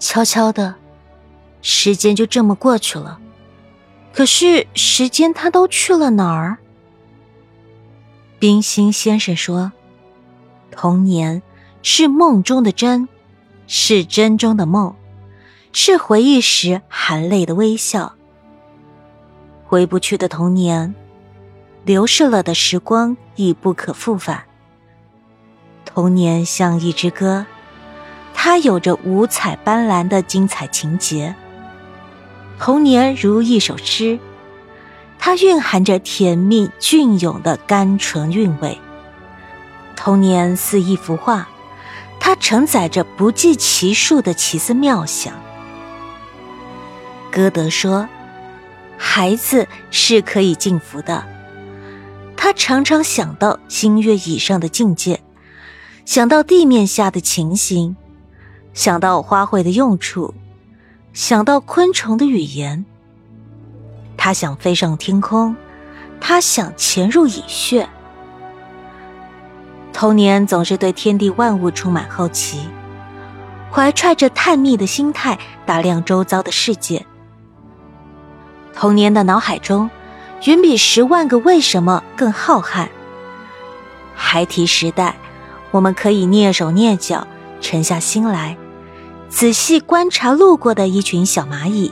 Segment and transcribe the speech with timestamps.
[0.00, 0.74] 悄悄的，
[1.62, 3.20] 时间就这么过去了。
[4.12, 6.58] 可是时间它都去了哪儿？
[8.40, 9.70] 冰心先生说
[10.72, 11.42] ：“童年
[11.82, 13.06] 是梦中的真，
[13.66, 14.96] 是真中的梦，
[15.72, 18.14] 是回忆时含泪的微笑。
[19.66, 20.94] 回不去的童年，
[21.84, 24.44] 流逝了的时光亦不可复返。
[25.84, 27.46] 童年像一支歌，
[28.34, 31.34] 它有着五彩斑斓的精彩情节。
[32.58, 34.18] 童年如一首诗。”
[35.22, 38.78] 它蕴含着甜蜜隽永的甘醇韵味。
[39.94, 41.46] 童年似一幅画，
[42.18, 45.34] 它承载着不计其数的奇思妙想。
[47.30, 48.08] 歌德说
[48.96, 51.22] ：“孩子是可以幸福的。”
[52.34, 55.20] 他常常想到星月以上的境界，
[56.06, 57.94] 想到地面下的情形，
[58.72, 60.32] 想到花卉的用处，
[61.12, 62.84] 想到昆虫的语言。
[64.16, 65.56] 他想飞上天空，
[66.20, 67.88] 他想潜入蚁穴。
[69.92, 72.68] 童年总是对天地万物充满好奇，
[73.72, 77.04] 怀揣着探秘的心态打量周遭的世界。
[78.72, 79.90] 童年的脑海中，
[80.44, 82.88] 远比十万个为什么更浩瀚。
[84.14, 85.16] 孩提时代，
[85.70, 87.26] 我们可以蹑手蹑脚，
[87.60, 88.56] 沉下心来，
[89.30, 91.90] 仔细观察路过的一群小蚂蚁。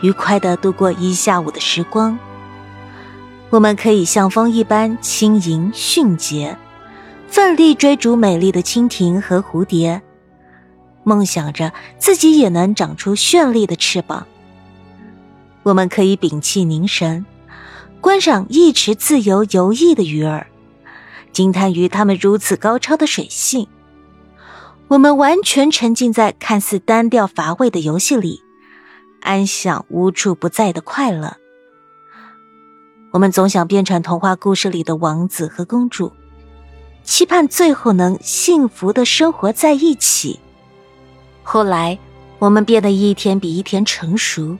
[0.00, 2.18] 愉快的度过一下午的时光，
[3.50, 6.56] 我们可以像风一般轻盈迅捷，
[7.28, 10.00] 奋力追逐美丽的蜻蜓和蝴蝶，
[11.04, 14.26] 梦想着自己也能长出绚丽的翅膀。
[15.62, 17.24] 我们可以屏气凝神，
[18.00, 20.46] 观赏一池自由游弋的鱼儿，
[21.32, 23.68] 惊叹于它们如此高超的水性。
[24.88, 28.42] 我们完全沉浸在看似单调乏味的游戏里。
[29.20, 31.36] 安享无处不在的快乐。
[33.12, 36.12] 我们总想变成童话故事里的王子和公主，
[37.02, 40.38] 期盼最后能幸福的生活在一起。
[41.42, 41.98] 后来，
[42.38, 44.56] 我们变得一天比一天成熟，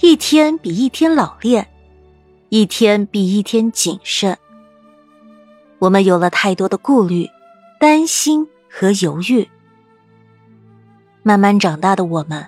[0.00, 1.66] 一天比一天老练，
[2.50, 4.38] 一天比一天谨慎。
[5.80, 7.28] 我们有了太多的顾虑、
[7.80, 9.48] 担心和犹豫。
[11.26, 12.46] 慢慢长大的我们。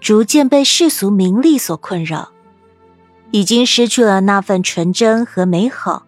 [0.00, 2.30] 逐渐被世俗名利所困扰，
[3.30, 6.04] 已经失去了那份纯真和美好。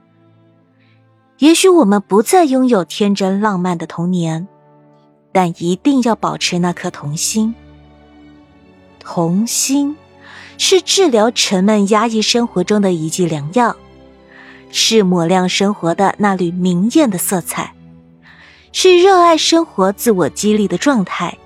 [1.38, 4.48] 也许我们不再拥有天真浪漫的童年，
[5.30, 7.54] 但一定要保持那颗童心。
[8.98, 9.96] 童心
[10.58, 13.74] 是治疗沉闷压抑生活中的一剂良药，
[14.70, 17.72] 是抹亮生活的那缕明艳的色彩，
[18.72, 21.36] 是热爱生活、自我激励的状态。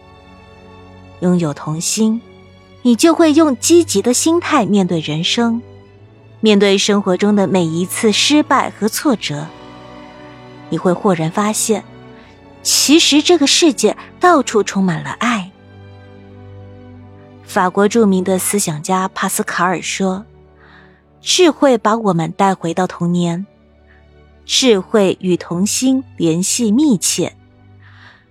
[1.24, 2.20] 拥有童心。
[2.82, 5.62] 你就会用积极的心态面对人生，
[6.40, 9.46] 面对生活中的每一次失败和挫折。
[10.68, 11.82] 你会豁然发现，
[12.62, 15.50] 其实这个世界到处充满了爱。
[17.42, 20.26] 法国著名的思想家帕斯卡尔说
[21.22, 23.46] ：“智慧把我们带回到童年，
[24.44, 27.34] 智慧与童心联系密切。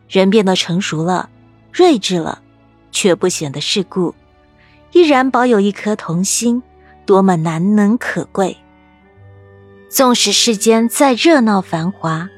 [0.08, 1.30] 人变得成熟了，
[1.72, 2.44] 睿智了，
[2.94, 4.16] 却不显得世故。”
[4.94, 6.62] 依然保有一颗童心，
[7.06, 8.56] 多么难能可贵！
[9.90, 12.30] 纵使世间再热闹繁华，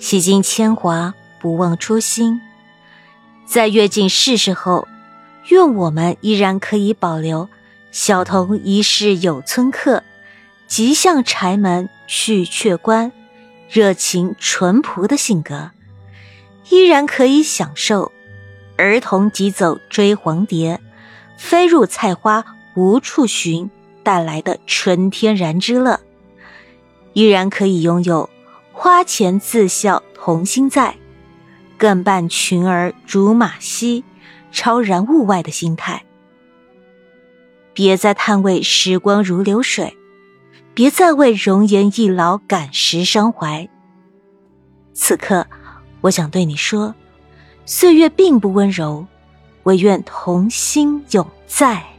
[0.00, 2.40] 洗尽铅华，不忘初心。
[3.46, 4.88] 在阅尽世事后，
[5.50, 7.48] 愿我们依然可以保留
[7.92, 10.02] “小童一世有村客，
[10.66, 13.12] 急向柴门去却关”
[13.70, 15.70] 热情淳朴的性格，
[16.70, 18.10] 依然可以享受
[18.78, 20.80] “儿童急走追黄蝶”。
[21.36, 22.44] 飞入菜花
[22.74, 23.70] 无处寻
[24.02, 26.00] 带来的纯天然之乐，
[27.12, 28.28] 依然可以拥有
[28.72, 30.96] 花前自笑童心在，
[31.76, 34.02] 更伴群儿逐马稀，
[34.50, 36.04] 超然物外的心态。
[37.72, 39.96] 别再叹为时光如流水，
[40.74, 43.68] 别再为容颜易老感时伤怀。
[44.92, 45.46] 此刻，
[46.00, 46.92] 我想对你说，
[47.68, 49.06] 岁月并不温柔。
[49.64, 51.97] 唯愿童心永在。